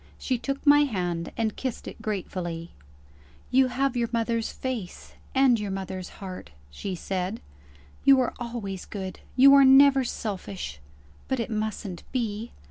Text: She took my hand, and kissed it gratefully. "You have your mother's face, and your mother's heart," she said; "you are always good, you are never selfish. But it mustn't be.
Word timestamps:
She 0.17 0.39
took 0.39 0.65
my 0.65 0.79
hand, 0.79 1.31
and 1.37 1.55
kissed 1.55 1.87
it 1.87 2.01
gratefully. 2.01 2.71
"You 3.51 3.67
have 3.67 3.95
your 3.95 4.09
mother's 4.11 4.51
face, 4.51 5.13
and 5.35 5.59
your 5.59 5.69
mother's 5.69 6.09
heart," 6.17 6.49
she 6.71 6.95
said; 6.95 7.39
"you 8.03 8.19
are 8.19 8.33
always 8.39 8.85
good, 8.85 9.19
you 9.35 9.53
are 9.53 9.63
never 9.63 10.03
selfish. 10.03 10.79
But 11.27 11.39
it 11.39 11.51
mustn't 11.51 12.01
be. 12.11 12.51